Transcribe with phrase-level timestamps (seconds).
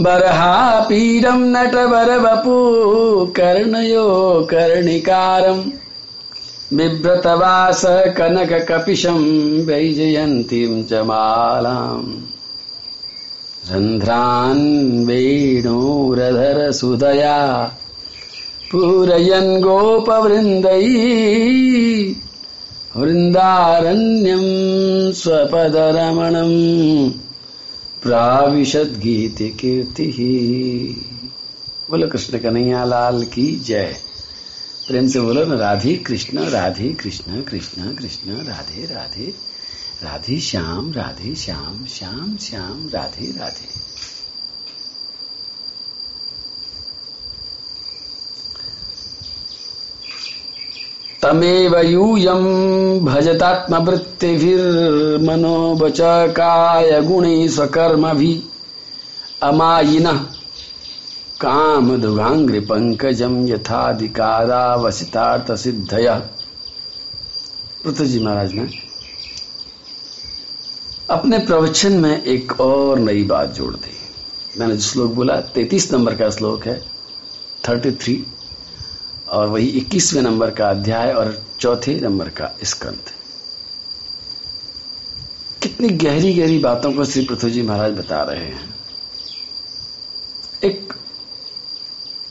[0.00, 9.18] बर्हापीडं नटवरवपू कर्णयो कर्णिकारम् बिभ्रतवास कनककपिशं
[9.66, 12.14] वैजयन्तीं च मालाम्।
[13.72, 17.72] रन्ध्रान् वेणोरधरसुदया
[18.72, 20.88] पूरयन् गोपवृन्दै।
[22.96, 24.42] वृन्दारण्यं
[25.12, 27.10] स्वपदरमणम्।
[28.02, 30.06] प्राविशद गीत कीर्ति।
[31.90, 33.96] बोलो, कृष्ण कन्हैया लाल की जय।
[34.88, 39.34] प्रेम से बोलो ना राधे कृष्ण राधे कृष्ण कृष्ण कृष्ण, राधे राधे।
[40.02, 43.68] राधे श्याम राधे श्याम श्याम श्याम, राधे राधे।
[51.32, 55.98] तमेव यूयं भजतात्मवृत्तिभिर्मनोवच
[56.30, 60.18] कायगुणैः स्वकर्मभिः अमायिनः
[61.40, 66.22] कामदुगाङ्घ्रिपङ्कजं यथाधिकारावसितार्थसिद्धयः।
[67.84, 68.68] पृथ्वी जी महाराज ने
[71.10, 73.96] अपने प्रवचन में एक और नई बात जोड़ दी।
[74.60, 76.84] मैंने जो श्लोक बोला, तैतीस नंबर का श्लोक है
[77.68, 78.26] थर्टी थ्री
[79.32, 83.10] और वही इक्कीसवें नंबर का अध्याय और चौथे नंबर का स्कंध
[85.62, 88.74] कितनी गहरी गहरी बातों को श्री पृथ्वी जी महाराज बता रहे हैं।
[90.64, 90.92] एक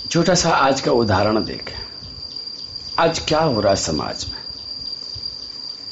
[0.10, 1.88] छोटा सा आज का उदाहरण देखें।
[3.00, 4.42] आज क्या हो रहा है समाज में?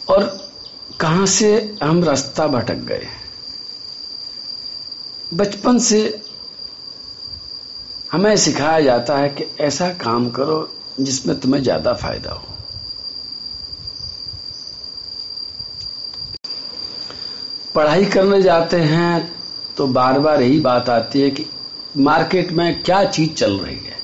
[0.09, 0.52] और
[0.99, 3.07] कहाँ से हम रास्ता भटक गए?
[5.33, 6.21] बचपन से
[8.11, 12.48] हमें सिखाया जाता है कि ऐसा काम करो जिसमें तुम्हें ज़्यादा फ़ायदा हो।
[17.76, 19.32] पढ़ाई करने जाते हैं
[19.77, 21.45] तो बार बार यही बात आती है कि
[21.98, 23.98] मार्केट में क्या चीज़ चल रही है।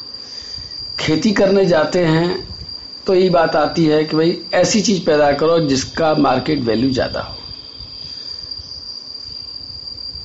[0.99, 2.47] खेती करने जाते हैं
[3.07, 7.21] तो यही बात आती है कि भाई ऐसी चीज़ पैदा करो जिसका मार्केट वैल्यू ज़्यादा
[7.21, 7.35] हो।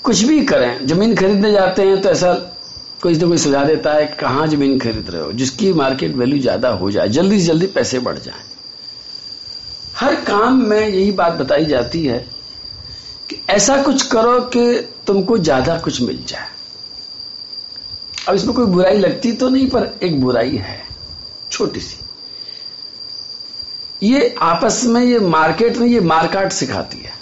[0.04, 2.32] कुछ भी करें, ज़मीन खरीदने जाते हैं तो ऐसा
[3.02, 5.32] कोई तो कोई सुझा देता है, कहाँ ज़मीन खरीद रहे हो?
[5.32, 8.42] जिसकी मार्केट वैल्यू ज़्यादा हो जाए, जल्दी से जल्दी पैसे बढ़ जाए।
[9.96, 12.18] हर काम में यही बात बताई जाती है
[13.30, 16.48] कि ऐसा कुछ करो कि तुमको ज़्यादा कुछ मिल जाए।
[18.28, 20.82] अब इसमें कोई बुराई लगती तो नहीं, पर एक बुराई है,
[21.50, 21.96] छोटी सी।
[24.02, 27.12] ये आपस में, ये मार्केट में, ये मार्काट सिखाती है।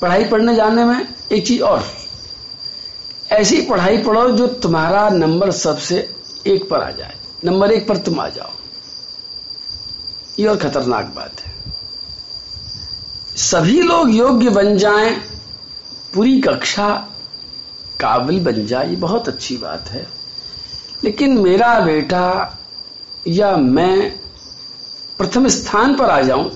[0.00, 1.80] पढ़ाई पढ़ने जाने में एक चीज़ और
[3.38, 6.16] ऐसी पढ़ाई पढ़ो जो तुम्हारा नंबर सबसे
[6.46, 8.50] एक पर आ जाए। नंबर एक पर तुम आ जाओ।
[10.38, 11.52] ये और खतरनाक बात है।
[13.36, 15.14] सभी लोग योग्य बन जाएँ,
[16.14, 17.08] पूरी कक्षा
[18.00, 20.08] काबिल बन जाए, ये बहुत अच्छी बात है।
[21.04, 22.58] लेकिन मेरा बेटा
[23.26, 24.10] या मैं
[25.18, 26.50] प्रथम स्थान पर आ जाऊँ,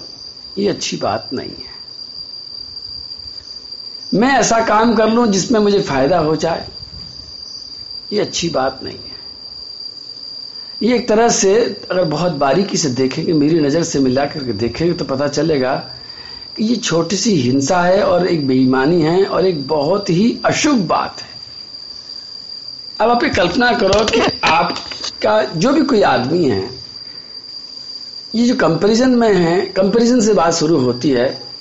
[0.59, 1.72] ये अच्छी बात नहीं है।
[4.13, 6.67] मैं ऐसा काम कर लूँ जिसमें मुझे फ़ायदा हो जाए।
[8.13, 9.21] ये अच्छी बात नहीं है।
[10.81, 11.55] ये एक तरह से
[11.91, 15.75] अगर बहुत बारीकी से देखेंगे, मेरी नज़र से मिला करके देखेंगे तो पता चलेगा
[16.57, 20.87] कि ये छोटी सी हिंसा है और एक बेईमानी है और एक बहुत ही अशुभ
[20.89, 21.31] बात है।
[22.99, 26.69] अब आप एक कल्पना करो कि आपका जो भी कोई आदमी है,
[28.35, 31.52] ये जो कंपैरिजन में है कंपैरिजन से बात शुरू होती है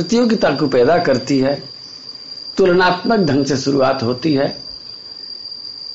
[0.00, 1.62] प्रतियोगिता को पैदा करती है,
[2.56, 4.56] तुलनात्मक ढंग से शुरुआत होती है।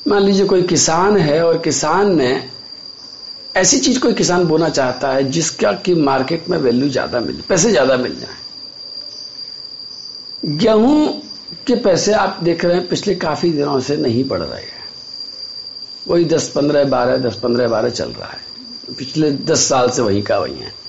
[0.06, 2.28] मान लीजिए कोई किसान है और किसान ने
[3.54, 7.70] ऐसी चीज़ कोई किसान बोना चाहता है जिसका कि मार्केट में वैल्यू ज़्यादा मिले, पैसे
[7.70, 8.36] ज़्यादा मिल जाए।
[10.42, 11.22] गेहूँ
[11.66, 14.84] के पैसे आप देख रहे हैं, पिछले काफ़ी दिनों से नहीं बढ़ रहे हैं।
[16.06, 20.22] वही दस पंद्रह बारह, दस पंद्रह बारह चल रहा है। पिछले दस साल से वही
[20.22, 20.85] का वही है।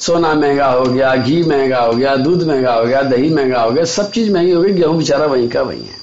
[0.00, 3.70] सोना महँगा हो गया, घी महँगा हो गया, दूध महँगा हो गया, दही महँगा हो
[3.70, 5.96] गया, सब चीज़ महँगी हो गई, गेहूँ बेचारा वहीं का वहीं है।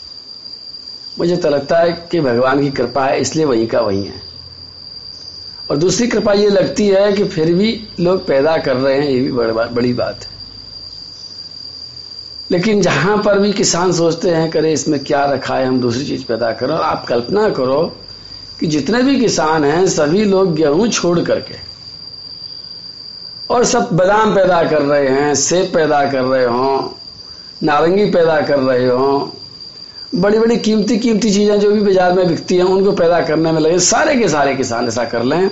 [1.20, 4.22] मुझे तो लगता है कि भगवान की कृपा है, इसलिए वहीं का वहीं है।
[5.72, 9.22] और दूसरी कृपा ये लगती है कि फिर भी लोग पैदा कर रहे हैं, ये
[9.22, 9.32] भी
[9.76, 10.34] बड़ी बात है।
[12.52, 16.26] लेकिन जहाँ पर भी किसान सोचते हैं, करे, इसमें क्या रखा है, हम दूसरी चीज़
[16.26, 17.96] पैदा करो। आप कल्पना करो
[18.60, 21.73] कि जितने भी किसान हैं, सभी लोग गेहूँ छोड़ करके
[23.50, 26.98] और सब बादाम पैदा कर रहे हैं, सेब पैदा कर रहे हो,
[27.64, 29.32] नारंगी पैदा कर रहे हो
[30.14, 33.60] बड़ी बड़ी कीमती कीमती चीज़ें जो भी बाज़ार में बिकती हैं, उनको पैदा करने में
[33.62, 35.50] लगे, सारे के सारे किसान ऐसा कर लें।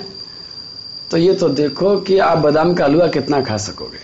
[1.10, 3.98] तो ये तो देखो कि आप बादाम का हलवा कितना खा सकोगे।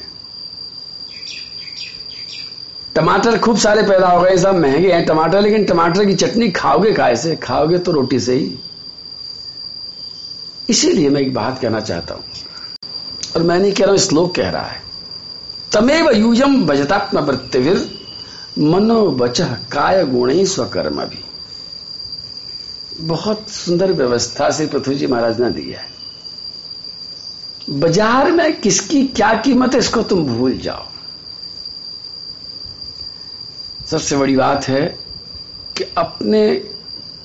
[2.95, 6.93] टमाटर खूब सारे पैदा हो गए, सब महँगे हैं टमाटर, लेकिन टमाटर की चटनी खाओगे
[6.93, 7.37] काय से?
[7.37, 8.59] खाओगे तो रोटी से ही।
[10.69, 12.25] इसीलिए मैं एक बात कहना चाहता हूँ।
[13.39, 14.81] और मैं नहीं कह रहा हूँ श्लोक कह रहा है।
[15.73, 17.89] तमेव यूजम भजतात्म वृत्तिविर
[18.61, 19.41] मनो बच
[19.73, 21.25] काय गुण स्वकर्म भी
[23.01, 25.87] बहुत सुंदर व्यवस्था से पृथ्वी जी महाराज ने दी है।
[27.71, 30.87] बाज़ार में किसकी क्या कीमत है, इसको तुम भूल जाओ।
[33.87, 34.83] सबसे बड़ी बात है
[35.77, 36.43] कि अपने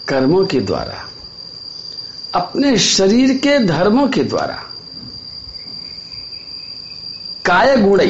[0.07, 0.99] कर्मों के द्वारा,
[2.33, 4.61] अपने शरीर के धर्मों के द्वारा
[7.45, 8.01] काय गुण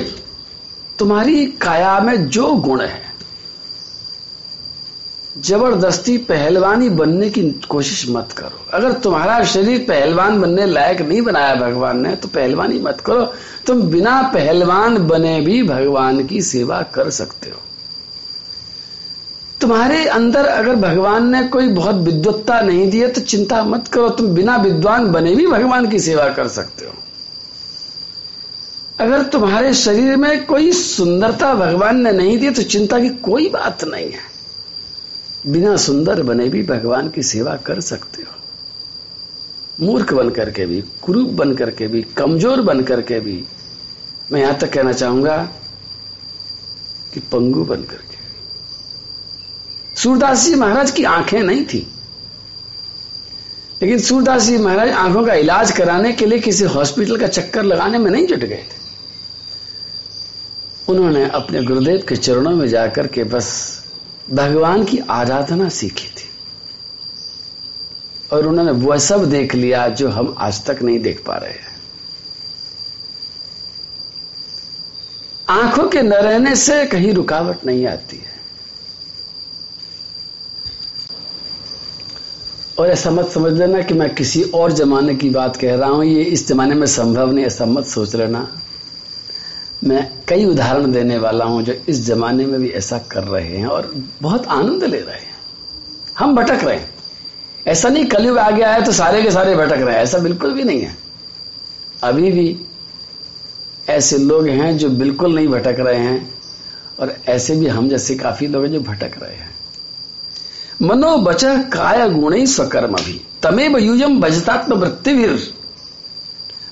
[0.99, 3.01] तुम्हारी काया में जो गुण है,
[5.35, 11.55] ज़बरदस्ती पहलवानी बनने की कोशिश मत करो। अगर तुम्हारा शरीर पहलवान बनने लायक नहीं बनाया
[11.55, 13.25] भगवान ने तो पहलवानी मत करो।
[13.67, 17.59] तुम बिना पहलवान बने भी भगवान की सेवा कर सकते हो।
[19.61, 24.09] तुम्हारे अंदर अगर भगवान ने कोई बहुत विद्वत्ता नहीं दी है तो चिंता मत करो।
[24.11, 26.93] तुम बिना विद्वान बने भी भगवान की सेवा कर सकते हो।
[29.03, 33.83] अगर तुम्हारे शरीर में कोई सुंदरता भगवान ने नहीं दी तो चिंता की कोई बात
[33.83, 34.31] नहीं है।
[35.47, 41.29] बिना सुंदर बने भी भगवान की सेवा कर सकते हो। मूर्ख बन करके भी, कुरूप
[41.29, 43.43] बन करके भी, कमज़ोर बन करके भी,
[44.31, 45.37] मैं यहाँ तक कहना चाहूँगा
[47.13, 48.17] कि पंगु बन करके।
[49.95, 51.87] सूरदास जी महाराज की आँखें नहीं थी।
[53.81, 57.97] लेकिन सूरदास जी महाराज आँखों का इलाज कराने के लिए किसी हॉस्पिटल का चक्कर लगाने
[57.97, 58.81] में नहीं जुट गए थे।
[60.97, 63.49] उन्होंने अपने गुरुदेव के चरणों में जाकर के बस
[64.31, 66.29] भगवान की आराधना सीखी थी।
[68.31, 71.73] और उन्होंने वह सब देख लिया जो हम आज तक नहीं देख पा रहे हैं।
[75.49, 78.33] आँखों के न रहने से कहीं रुकावट नहीं आती है।
[82.79, 86.05] और ऐसा मत समझ लेना कि मैं किसी और जमाने की बात कह रहा हूँ।
[86.05, 88.61] ये इस जमाने में संभव नहीं ऐसा मत सोच लेना।
[89.83, 93.67] मैं कई उदाहरण देने वाला हूँ जो इस जमाने में भी ऐसा कर रहे हैं
[93.67, 93.91] और
[94.21, 95.31] बहुत आनंद ले रहे हैं।
[96.19, 96.89] हम भटक रहे हैं।
[97.67, 100.53] ऐसा नहीं कलयुग आ गया है तो सारे के सारे भटक रहे हैं। ऐसा बिल्कुल
[100.53, 100.95] भी नहीं है।
[102.03, 102.65] अभी भी
[103.89, 106.33] ऐसे लोग हैं जो बिल्कुल नहीं भटक रहे हैं
[106.99, 109.55] और ऐसे भी हम जैसे काफ़ी लोग हैं जो भटक रहे हैं।
[110.81, 115.39] मनो बच काय गुण स्वकर्म भी। तमेव युजम बजतात्म वृत्तिवीर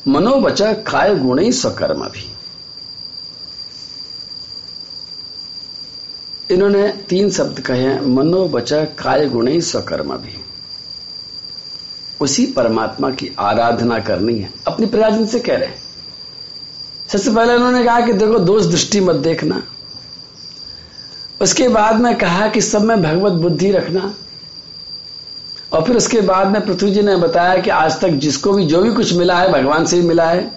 [0.08, 2.30] मनो बच काय गुण स्वकर्म भी।
[6.52, 10.46] इन्होंने तीन शब्द कहे हैं मनो बचा काय गुण स्वकर्म भी।
[12.22, 15.82] उसी परमात्मा की आराधना करनी है। अपनी प्रयाजन से कह रहे हैं।
[17.08, 19.64] सबसे पहले उन्होंने कहा कि देखो, दोष दृष्टि मत देखना।
[21.42, 24.14] उसके बाद में कहा कि सब में भगवत बुद्धि रखना।
[25.74, 28.84] और फिर उसके बाद में पृथ्वी जी ने बताया कि आज तक जिसको भी, जो
[28.84, 30.52] भी कुछ मिला है, भगवान से ही मिला है।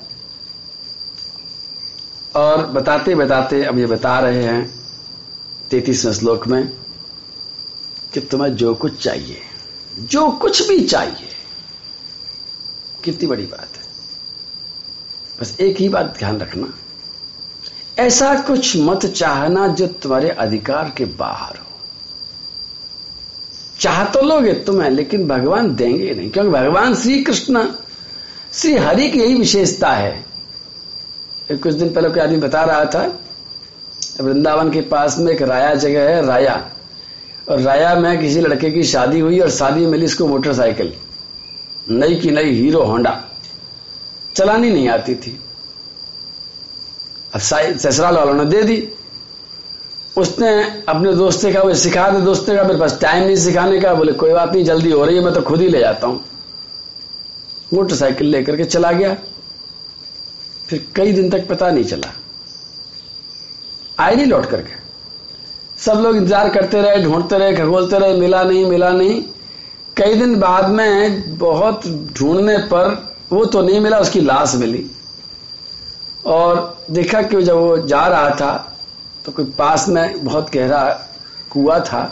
[2.36, 4.83] और बताते बताते अब ये बता रहे हैं
[5.70, 6.68] तैतीसवें श्लोक में
[8.14, 9.40] कि तुम्हें जो कुछ चाहिए,
[10.00, 11.28] जो कुछ भी चाहिए,
[13.04, 13.82] कितनी बड़ी बात है।
[15.40, 16.72] बस एक ही बात ध्यान रखना,
[17.98, 21.66] ऐसा कुछ मत चाहना जो तुम्हारे अधिकार के बाहर हो।
[23.80, 27.66] चाह तो लोगे तुम्हें, लेकिन भगवान देंगे नहीं, क्योंकि भगवान श्री कृष्ण
[28.52, 30.24] श्री हरि की यही विशेषता है।
[31.50, 33.06] कुछ दिन पहले कोई आदमी बता रहा था
[34.20, 36.70] वृंदावन के पास में एक राया जगह है, राया।
[37.48, 40.92] और राया में किसी लड़के की शादी हुई और शादी मिली इसको मोटरसाइकिल।
[41.90, 43.24] नई की नई हीरो होंडा।
[44.34, 45.40] चलानी नहीं आती थी।
[47.34, 48.88] अब ससुराल वालों ने दे दी।
[50.16, 53.80] उसने अपने दोस्त से कहा सिखा दे दोस्त ने कहा मेरे पास टाइम नहीं सिखाने
[53.80, 56.06] का। बोले, कोई बात नहीं, जल्दी हो रही है, मैं तो खुद ही ले जाता
[56.06, 56.24] हूँ।
[57.74, 59.16] मोटरसाइकिल लेकर के चला गया।
[60.66, 62.14] फिर कई दिन तक पता नहीं चला।
[63.98, 64.82] आए नहीं लौट करके।
[65.78, 69.22] सब लोग इंतज़ार करते रहे, ढूंढते रहे, खगोलते रहे, मिला नहीं मिला नहीं।
[69.96, 71.86] कई दिन बाद में बहुत
[72.18, 72.90] ढूँढने पर
[73.32, 74.84] वो तो नहीं मिला, उसकी लाश मिली।
[76.26, 78.52] और देखा कि जब वो जा रहा था
[79.24, 80.82] तो कोई पास में बहुत गहरा
[81.50, 82.02] कुआ था।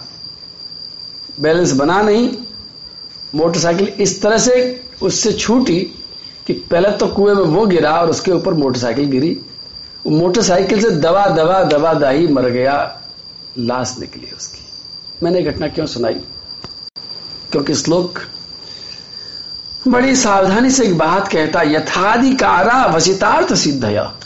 [1.40, 2.28] बैलेंस बना नहीं।
[3.32, 4.54] मोटरसाइकिल इस तरह से
[5.02, 5.80] उससे छूटी
[6.46, 9.30] कि पहले तो कुएँ में वो गिरा और उसके ऊपर मोटरसाइकिल गिरी।
[10.06, 13.00] मोटरसाइकिल से दवा दवा दवा दाही मर गया,
[13.58, 14.60] लाश निकली उसकी।
[15.22, 16.14] मैंने घटना क्यों सुनाई?
[17.52, 18.18] क्योंकि श्लोक
[19.88, 24.16] बड़ी सावधानी से एक बात कहता, यथाधिकारा वसितार्थ सिद्धया।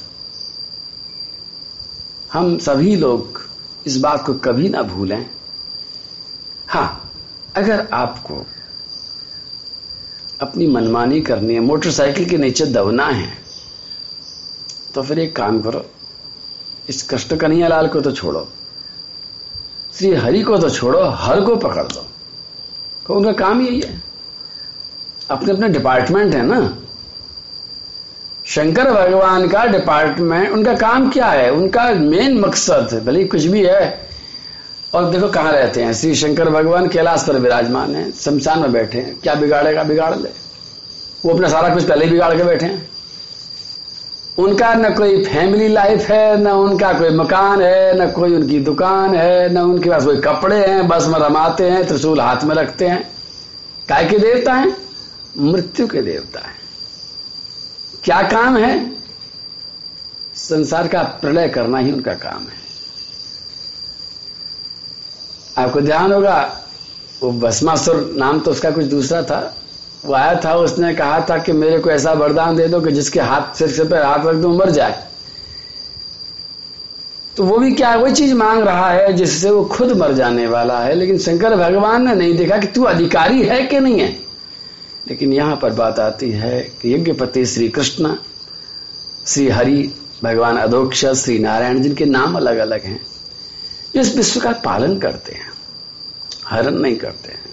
[2.33, 3.49] हम सभी लोग
[3.87, 5.31] इस बात को कभी ना भूलें।
[6.69, 7.11] हाँ,
[7.57, 8.47] अगर आपको
[10.41, 13.46] अपनी मनमानी करनी है, मोटरसाइकिल के नीचे दबना है
[14.97, 15.85] तो फिर एक काम करो,
[16.89, 18.47] इस कृष्ण कन्हैया लाल को तो छोड़ो,
[19.95, 22.07] श्री हरि को तो छोड़ो, हर को पकड़ दो
[23.07, 24.03] तो उनका काम यही है।
[25.31, 26.77] अपने अपने डिपार्टमेंट है ना।
[28.47, 31.51] शंकर भगवान का डिपार्टमेंट उनका काम क्या है?
[31.53, 34.09] उनका मेन मकसद, भले कुछ भी है।
[34.95, 35.93] और देखो कहाँ रहते हैं?
[35.93, 39.83] श्री शंकर भगवान कैलाश पर विराजमान है, शमशान में बैठे हैं। क्या बिगाड़ेगा?
[39.83, 40.29] बिगाड़ ले।
[41.25, 42.96] वो अपना सारा कुछ पहले बिगाड़ के बैठे हैं।
[44.39, 49.15] उनका न कोई फैमिली लाइफ है, न उनका कोई मकान है, न कोई उनकी दुकान
[49.15, 52.87] है, न उनके पास कोई कपड़े हैं, बस में रमाते हैं, त्रिशूल हाथ में रखते
[52.87, 53.11] हैं।
[53.89, 54.77] काय के देवता हैं?
[55.39, 56.57] मृत्यु के देवता हैं।
[58.05, 58.97] क्या काम है?
[60.35, 62.67] संसार का प्रलय करना ही उनका काम है।
[65.59, 66.61] आपको ध्यान होगा,
[67.23, 69.57] वो भस्मासुर नाम तो उसका कुछ दूसरा था।
[70.07, 73.21] वो आया था, उसने कहा था कि मेरे को ऐसा वरदान दे दो कि जिसके
[73.21, 75.07] हाथ सिर से पे हाथ रख दो, मर जाए।
[77.37, 80.81] तो वो भी क्या, वही चीज़ मांग रहा है जिससे वो खुद मर जाने वाला
[80.81, 84.27] है। लेकिन शंकर भगवान ने नहीं देखा कि तू अधिकारी है कि नहीं है।
[85.09, 88.15] लेकिन यहाँ पर बात आती है कि यज्ञपति श्री कृष्ण,
[89.27, 89.93] श्री हरि,
[90.25, 93.07] भगवान अधोक्ष, श्री नारायण, जिनके नाम अलग अलग हैं,
[93.95, 95.53] इस विश्व का पालन करते हैं,
[96.47, 97.46] हरण नहीं करते हैं।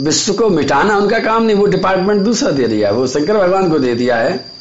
[0.00, 3.78] विश्व को मिटाना उनका काम नहीं, वो डिपार्टमेंट दूसरा दे दिया वो शंकर भगवान को
[3.78, 4.52] दे दिया है।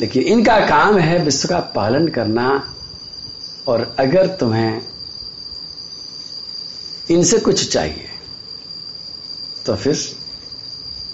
[0.00, 2.74] लेकिन इनका काम है विश्व का पालन करना,
[3.68, 4.82] और अगर तुम्हें
[7.10, 8.08] इनसे कुछ चाहिए
[9.66, 9.96] तो फिर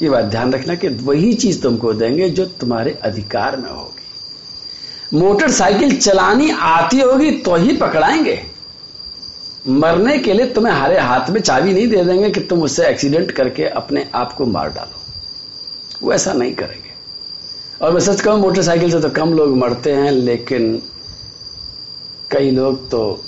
[0.03, 5.97] ये बात ध्यान रखना कि वही चीज़ तुमको देंगे जो तुम्हारे अधिकार में होगी। मोटरसाइकिल
[5.97, 8.50] चलानी आती होगी तो ही पकड़ाएँगे।
[9.69, 13.31] मरने के लिए तुम्हें हरे हाथ में चाबी नहीं दे देंगे कि तुम उससे एक्सीडेंट
[13.31, 15.01] करके अपने आप को मार डालो।
[16.03, 16.91] वो ऐसा नहीं करेंगे।
[17.83, 20.83] और मैं सच कहूँ मोटरसाइकिल से तो कम लोग मरते हैं, लेकिन
[22.31, 23.25] कई लोग तो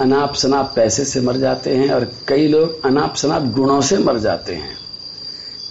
[0.00, 4.18] अनाप शनाप पैसे से मर जाते हैं और कई लोग अनाप शनाप गुणों से मर
[4.18, 4.78] जाते हैं।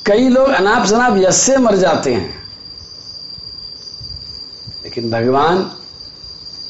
[0.06, 2.44] कई लोग अनाप शनाप यश से मर जाते हैं।
[4.84, 5.64] लेकिन भगवान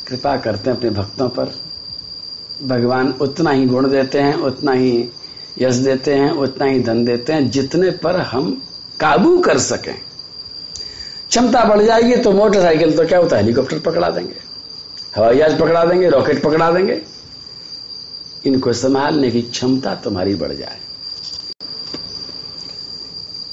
[0.08, 1.46] कृपा करते हैं अपने भक्तों पर।
[2.64, 5.10] भगवान उतना ही गुण देते हैं, उतना ही
[5.60, 8.52] यश देते हैं, उतना ही धन देते हैं, जितने पर हम
[9.00, 9.96] काबू कर सकें।
[11.30, 14.36] क्षमता बढ़ जाएगी तो मोटरसाइकिल तो क्या होता है, हेलीकॉप्टर पकड़ा देंगे।
[15.16, 17.02] हवाई जहाज़ पकड़ा देंगे, रॉकेट पकड़ा देंगे।
[18.46, 20.78] इनको संभालने की क्षमता तुम्हारी बढ़ जाए।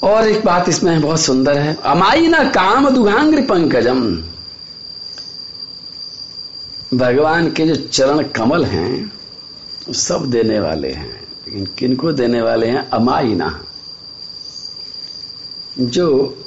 [0.03, 4.03] और एक बात इसमें बहुत सुंदर है अमाई ना काम दुघांग्र पंकजम
[6.93, 9.05] भगवान के जो चरण कमल हैं,
[9.87, 12.89] वो सब देने वाले हैं। लेकिन किनको देने वाले हैं?
[12.89, 13.65] अमाइना
[15.79, 16.43] जो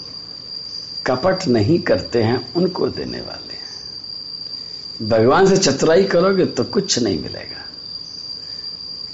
[1.06, 3.60] कपट नहीं करते हैं, उनको देने वाले हैं।
[5.08, 7.64] भगवान से चतुराई करोगे तो कुछ नहीं मिलेगा।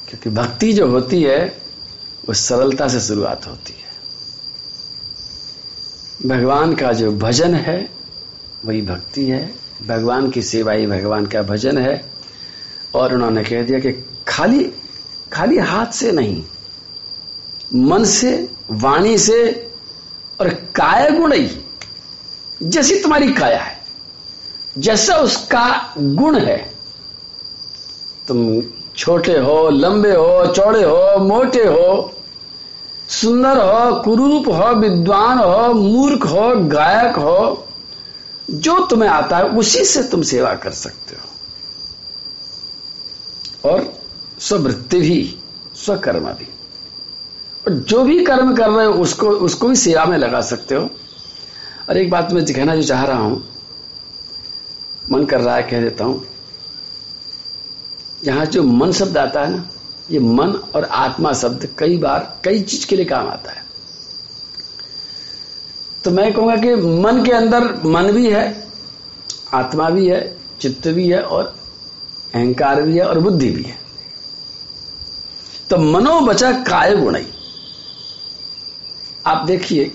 [0.09, 1.63] क्योंकि भक्ति जो होती है,
[2.29, 3.87] वो सरलता से शुरुआत होती है।
[6.29, 7.91] भगवान का जो भजन है,
[8.65, 12.05] वही भक्ति है। भगवान की सेवा ही भगवान का भजन है।
[12.95, 13.93] और उन्होंने कह दिया कि
[14.29, 14.73] खाली
[15.33, 16.43] खाली हाथ से नहीं,
[17.75, 19.71] मन से, वाणी से
[20.41, 21.51] और काय गुण ही।
[22.63, 23.79] जैसी तुम्हारी काया है,
[24.79, 26.73] जैसा उसका गुण है।
[28.29, 28.63] तुम
[28.97, 32.15] छोटे हो, लंबे हो, चौड़े हो, मोटे हो,
[33.09, 37.63] सुंदर हो, कुरूप हो, विद्वान हो, मूर्ख हो, गायक हो
[38.51, 41.23] जो तुम्हें आता है, उसी से तुम सेवा कर सकते हो।
[43.71, 44.01] और
[44.39, 45.39] स्ववृत्ति भी,
[45.77, 46.49] स्वकर्म भी।
[47.67, 50.91] और जो भी कर्म कर रहे हो, उसको उसको भी सेवा में लगा सकते हो।
[51.91, 53.49] और एक बात मैं कहना जो चाह रहा हूँ,
[55.11, 56.27] मन कर रहा है, कह देता हूँ,
[58.25, 59.69] यहाँ जो मन शब्द आता है ना,
[60.11, 63.66] ये मन और आत्मा शब्द कई बार, कई चीज़ के लिए काम आता है।
[66.07, 68.69] तो मैं कहूँगा कि मन के अंदर मन भी है,
[69.55, 71.57] आत्मा भी है, चित्त भी है और
[72.35, 73.79] अहंकार भी है और बुद्धि भी है।
[75.71, 77.19] तो मनो बचा काय गुण
[79.27, 79.93] आप देखिए,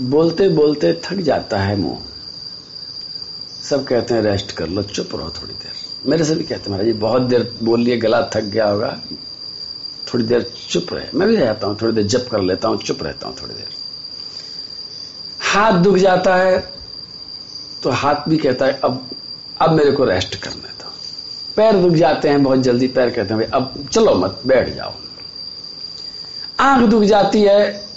[0.00, 1.98] बोलते बोलते थक जाता है मुँह।
[3.62, 6.78] सब कहते हैं, रेस्ट कर लो, चुप रहो थोड़ी देर। मेरे से भी कहते हैं,
[6.78, 9.00] महाराज बहुत देर बोल लिए गला थक गया होगा।
[10.14, 12.78] थोड़ी देर चुप रहे। मैं भी रह जाता हूँ, थोड़ी देर जप कर लेता हूँ,
[12.78, 13.79] चुप रहता हूँ थोड़ी देर।
[15.50, 16.58] हाथ दुख जाता है
[17.82, 19.08] तो हाथ भी कहता है, अब
[19.60, 20.90] अब मेरे को रेस्ट करने दो।
[21.56, 24.92] पैर दुख जाते हैं, बहुत जल्दी पैर कहते हैं अब चलो मत, बैठ जाओ।
[26.60, 27.88] आँख दुख जाती है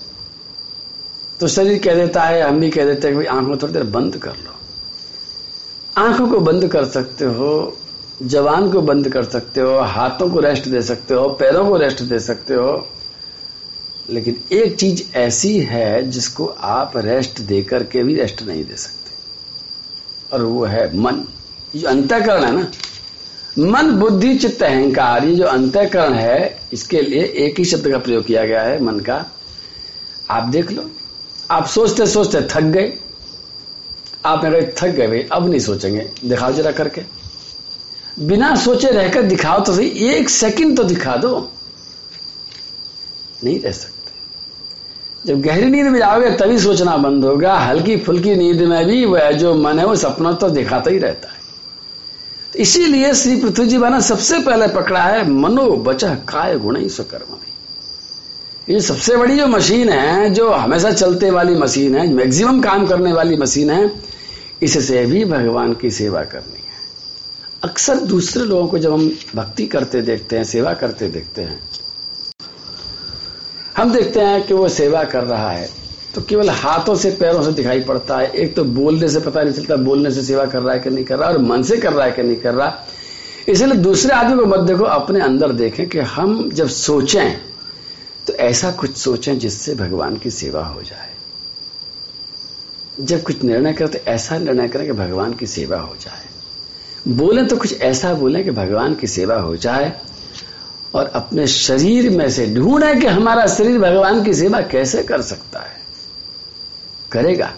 [1.40, 3.84] तो शरीर कह देता है, हम भी कह देते हैं कि, भाई, आँखों थोड़ी देर
[3.84, 4.54] बंद कर लो।
[5.98, 7.78] आँखों को बंद कर सकते हो,
[8.24, 12.02] जवान को बंद कर सकते हो, हाथों को रेस्ट दे सकते हो, पैरों को रेस्ट
[12.02, 12.88] दे सकते हो
[14.10, 19.12] लेकिन एक चीज़ ऐसी है जिसको आप रेस्ट देकर के भी रेस्ट नहीं दे सकते।
[20.34, 21.28] और वो है मन।
[21.76, 22.72] जो अंतःकरण है ना?
[23.60, 28.26] मन, बुद्धि, चित्त, अहंकार, ये जो अंतःकरण है, इसके लिए एक ही शब्द का प्रयोग
[28.26, 29.26] किया गया है मन का।
[30.30, 30.92] आप देख लो।
[31.52, 32.94] आप सोचते सोचते थक गए।
[34.26, 37.02] आप मेरे थक गए भाई, अब नहीं सोचेंगे। दिखाओ जरा करके।
[38.20, 41.52] बिना सोचे रहकर दिखाओ तो सही, एक सेकंड तो दिखा दो।
[43.44, 44.04] नहीं रह सकते।
[45.26, 49.32] जब गहरी नींद में जाओगे, तभी सोचना बंद होगा, हल्की फुल्की नींद में भी वह
[49.32, 51.42] जो मन है, वो सपना तो दिखाता ही रहता है।
[52.54, 56.90] तो इसीलिए श्री पृथ्वी जी ने सबसे पहले पकड़ा है मनो बचा काय गुण ही
[58.70, 63.14] ये सबसे बड़ी जो मशीन है, जो हमेशा चलते वाली मशीन है, मैक्सिमम काम करने
[63.14, 63.92] वाली मशीन है
[64.64, 66.74] इससे भी भगवान की सेवा करनी है।
[67.64, 71.60] अक्सर दूसरे लोगों को जब हम भक्ति करते देखते हैं, सेवा करते देखते हैं
[73.84, 75.70] हम देखते हैं कि वो सेवा कर रहा है।
[76.16, 79.54] तो केवल हाथों से, पैरों से दिखाई पड़ता है। एक तो बोलने से पता नहीं
[79.54, 81.94] चलता, बोलने से सेवा कर रहा है कि नहीं कर रहा, और मन से कर
[81.94, 82.86] रहा है कि नहीं कर रहा।
[83.48, 87.38] इसलिए दूसरे आदमी को मत देखो, अपने अंदर देखें कि हम जब सोचें
[88.28, 91.10] तो ऐसा कुछ सोचें जिससे भगवान की सेवा हो जाए।
[93.00, 97.48] जब कुछ निर्णय करें तो ऐसा निर्णय करें कि भगवान की सेवा हो जाए। बोलें
[97.48, 99.92] तो कुछ ऐसा बोलें कि भगवान की सेवा हो जाए।
[100.94, 105.60] और अपने शरीर में से ढूंढे कि हमारा शरीर भगवान की सेवा कैसे कर सकता
[105.60, 105.84] है।
[107.12, 107.54] करेगा।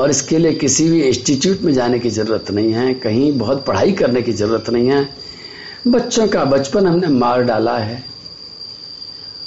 [0.00, 3.92] और इसके लिए किसी भी इंस्टीट्यूट में जाने की ज़रूरत नहीं है, कहीं बहुत पढ़ाई
[3.92, 5.08] करने की ज़रूरत नहीं है।
[5.88, 8.04] बच्चों का बचपन हमने मार डाला है।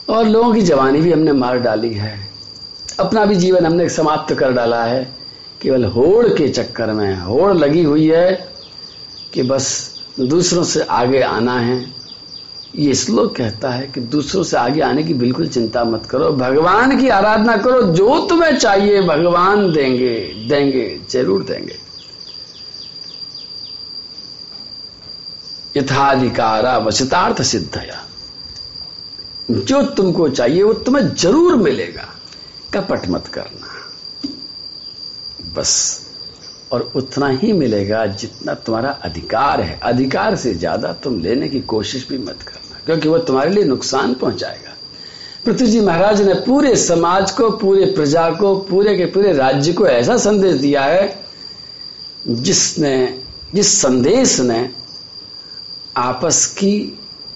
[0.09, 2.27] और लोगों की जवानी भी हमने मार डाली है।
[2.99, 5.15] अपना भी जीवन हमने समाप्त कर डाला है।
[5.61, 8.49] केवल होड़ के चक्कर में, होड़ लगी हुई है
[9.33, 12.00] कि बस दूसरों से आगे आना है।
[12.75, 16.99] ये श्लोक कहता है कि दूसरों से आगे आने की बिल्कुल चिंता मत करो, भगवान
[17.01, 20.15] की आराधना करो, जो तुम्हें चाहिए भगवान देंगे
[20.49, 21.79] देंगे, ज़रूर देंगे।
[25.75, 28.03] यथाधिकारा वसितार्थ सिद्धया।
[29.51, 32.07] जो तुमको चाहिए वो तुम्हें ज़रूर मिलेगा,
[32.73, 33.67] कपट मत करना।
[35.55, 35.71] बस,
[36.71, 42.07] और उतना ही मिलेगा जितना तुम्हारा अधिकार है। अधिकार से ज़्यादा तुम लेने की कोशिश
[42.09, 44.75] भी मत करना क्योंकि वो तुम्हारे लिए नुकसान पहुंचाएगा।
[45.45, 49.87] पृथ्वी जी महाराज ने पूरे समाज को, पूरे प्रजा को, पूरे के पूरे राज्य को
[49.87, 51.23] ऐसा संदेश दिया है,
[52.27, 53.21] जिसने,
[53.53, 54.69] जिस संदेश ने
[55.97, 56.79] आपस की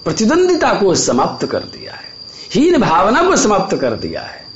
[0.04, 2.04] प्रतिद्वंदिता को समाप्त कर दिया है,
[2.52, 4.46] हीन भावना को समाप्त कर दिया है।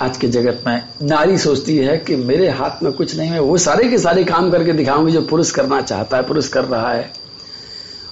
[0.00, 3.58] आज के जगत में नारी सोचती है कि मेरे हाथ में कुछ नहीं है वो
[3.58, 7.12] सारे के सारे काम करके दिखाऊँगी जो पुरुष करना चाहता है, पुरुष कर रहा है।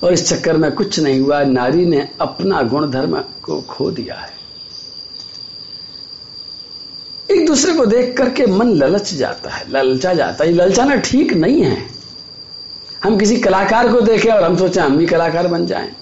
[0.02, 4.14] और इस चक्कर में कुछ नहीं हुआ, नारी ने अपना गुण धर्म को खो दिया
[4.14, 4.38] है।
[7.30, 11.62] एक दूसरे को देख करके मन ललच जाता है, ललचा जाता है। ललचाना ठीक नहीं
[11.62, 11.86] है।
[13.04, 15.92] हम किसी कलाकार को देखें और हम सोचें, हम भी कलाकार बन जाएँ।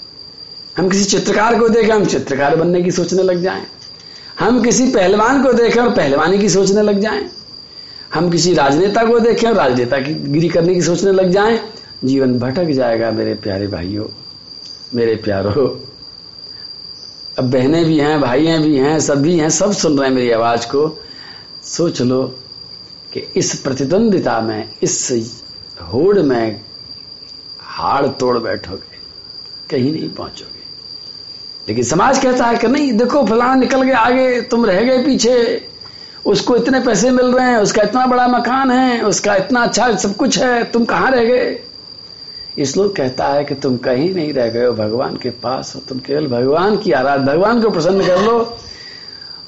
[0.78, 3.66] हम किसी चित्रकार को देखें, हम चित्रकार बनने की सोचने लग जाएँ।
[4.38, 7.30] हम किसी पहलवान को देखें और पहलवानी की सोचने लग जाएँ।
[8.14, 11.60] हम किसी राजनेता को देखें और राजनेता की गिरी करने की सोचने लग जाएँ।
[12.06, 14.06] जीवन भटक जाएगा मेरे प्यारे भाइयों,
[14.94, 15.82] मेरे प्यारो।
[17.38, 20.30] अब बहनें भी हैं, भाइयाँ भी हैं, सब भी हैं, सब सुन रहे हैं मेरी
[20.30, 20.98] आवाज़ को।
[21.64, 22.22] सोच लो
[23.12, 25.12] कि इस प्रतिद्वंदिता में, इस
[25.82, 26.60] होड़ में
[27.60, 28.96] हाड़ तोड़ बैठोगे,
[29.70, 30.64] कहीं नहीं पहुंचोगे।
[31.68, 35.68] लेकिन समाज कहता है कि नहीं, देखो फलाना निकल गए, आगे तुम रह गए पीछे।
[36.26, 40.16] उसको इतने पैसे मिल रहे हैं, उसका इतना बड़ा मकान है, उसका इतना अच्छा सब
[40.16, 41.62] कुछ है, तुम कहाँ रह गए?
[42.76, 45.98] लोग कहता है कि तुम कहीं नहीं रह गए हो, भगवान के पास हो, तुम
[45.98, 48.58] केवल भगवान की आराध भगवान को प्रसन्न कर लो।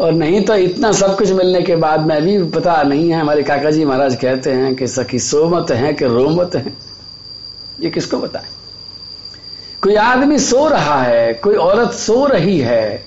[0.00, 3.42] और नहीं तो इतना सब कुछ मिलने के बाद में भी पता नहीं है, हमारे
[3.42, 6.72] काका जी महाराज कहते हैं कि सखी सोमत है कि रोमत है।
[7.80, 8.46] ये किसको बताएँ?
[9.82, 13.04] कोई आदमी सो रहा है, कोई औरत सो रही है,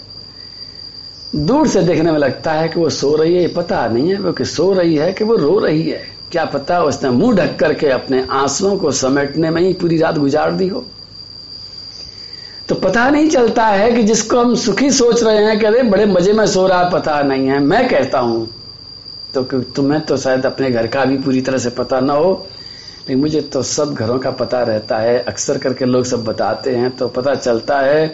[1.36, 4.32] दूर से देखने में लगता है कि वो सो रही है पता नहीं है वो
[4.32, 7.88] कि सो रही है कि वो रो रही है। क्या पता उसने मुँह ढक करके
[7.90, 10.84] अपने आंसुओं को समेटने में ही पूरी रात गुजार दी हो?
[12.70, 16.06] तो पता नहीं चलता है कि जिसको हम सुखी सोच रहे हैं कि अरे, बड़े
[16.06, 18.48] मज़े में सो रहा पता नहीं है। मैं कहता हूँ
[19.34, 19.44] तो
[19.76, 22.32] तुम्हें तो शायद अपने घर का भी पूरी तरह से पता ना हो,
[23.00, 26.96] लेकिन मुझे तो सब घरों का पता रहता है। अक्सर करके लोग सब बताते हैं
[26.98, 28.08] तो पता चलता है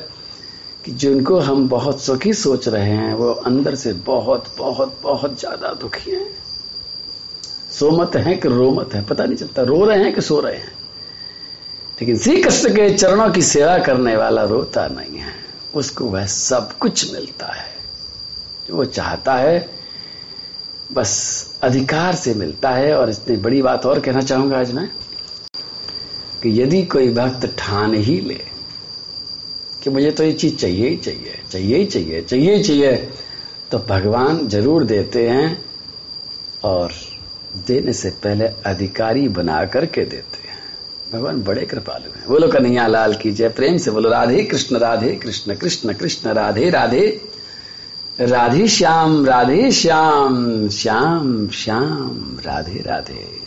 [0.85, 5.73] कि जिनको हम बहुत सुखी सोच रहे हैं, वो अंदर से बहुत बहुत बहुत ज़्यादा
[5.81, 6.29] दुखी हैं।
[7.79, 9.05] सोमत है कि रोमत है?
[9.05, 10.71] पता नहीं चलता। रो रहे हैं कि सो रहे हैं?
[12.01, 15.33] लेकिन श्री कृष्ण के चरणों की सेवा करने वाला रोता नहीं है।
[15.75, 17.73] उसको वह सब कुछ मिलता है।
[18.67, 19.69] जो वो चाहता है,
[20.93, 21.13] बस
[21.63, 24.89] अधिकार से मिलता है। और इतनी बड़ी बात और कहना चाहूँगा आज मैं
[26.43, 28.41] कि यदि कोई भक्त ठान ही ले
[29.83, 33.09] कि मुझे तो ये चीज़ चाहिए ही चाहिए चाहिए ही चाहिए चाहिए ही चाहिए
[33.71, 35.65] तो भगवान ज़रूर देते हैं
[36.63, 36.91] और
[37.67, 40.57] देने से पहले अधिकारी बना करके देते हैं।
[41.13, 45.15] भगवान बड़े कृपालु हैं। बोलो कन्हैया लाल की जय प्रेम से बोलो, राधे कृष्ण राधे
[45.15, 47.21] कृष्ण कृष्ण कृष्ण, राधे राधे।
[48.21, 53.46] राधे श्याम राधे श्याम श्याम श्याम, राधे राधे।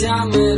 [0.00, 0.57] Llamen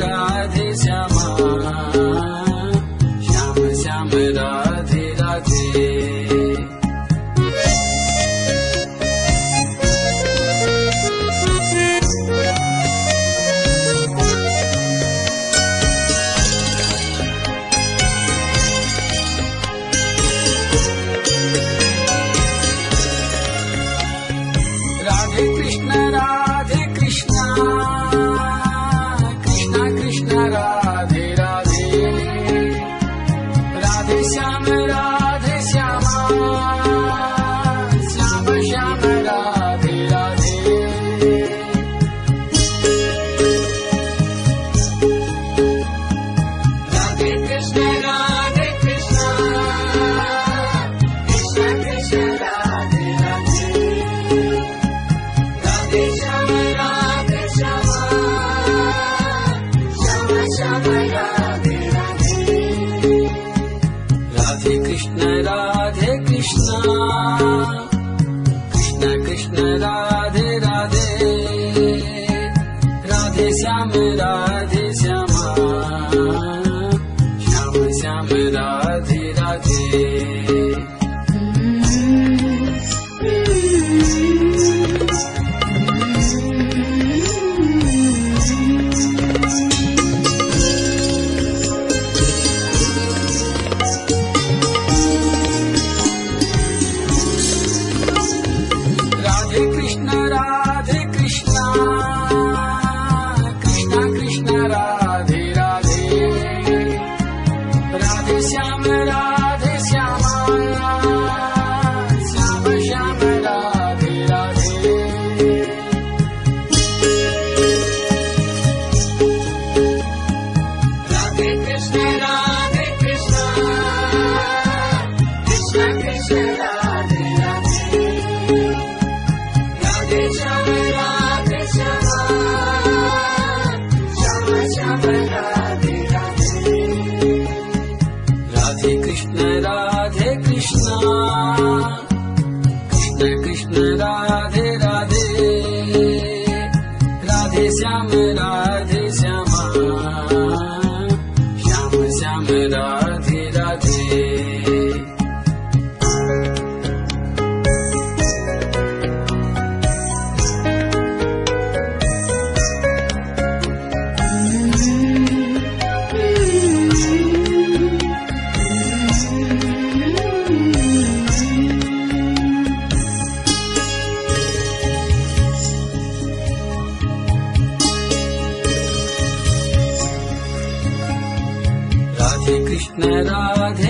[183.04, 183.89] राधे कृष्ण राधे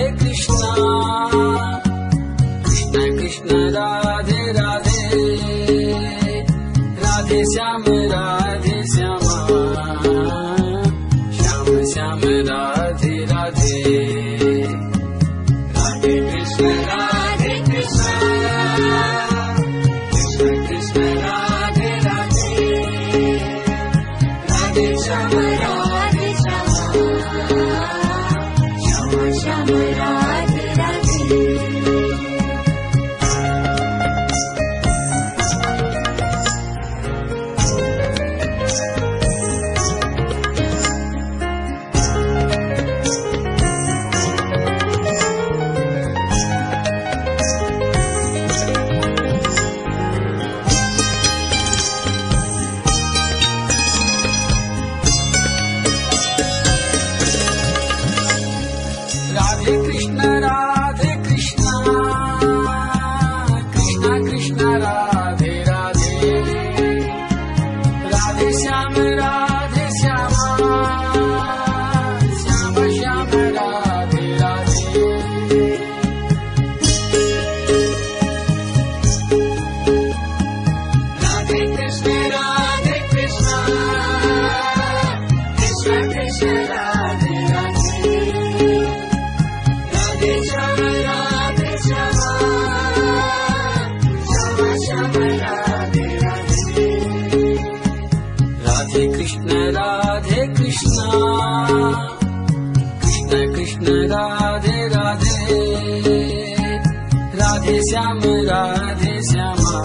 [107.91, 109.79] श्याम राधे श्यामा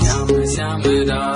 [0.00, 1.35] श्याम श्याम राधे राधे